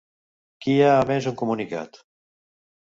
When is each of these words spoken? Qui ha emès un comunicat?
Qui 0.65 0.77
ha 0.87 0.95
emès 1.03 1.29
un 1.35 1.37
comunicat? 1.45 2.05